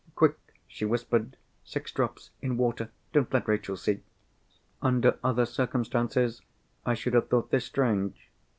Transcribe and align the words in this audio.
"Quick!" 0.15 0.55
she 0.67 0.83
whispered. 0.83 1.37
"Six 1.63 1.91
drops, 1.91 2.31
in 2.41 2.57
water. 2.57 2.89
Don't 3.13 3.31
let 3.31 3.47
Rachel 3.47 3.77
see." 3.77 4.01
Under 4.81 5.19
other 5.23 5.45
circumstances, 5.45 6.41
I 6.87 6.95
should 6.95 7.13
have 7.13 7.27
thought 7.27 7.51
this 7.51 7.65
strange. 7.65 8.31